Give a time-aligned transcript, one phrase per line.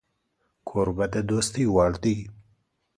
[0.67, 2.17] کوربه د دوستۍ وړ دی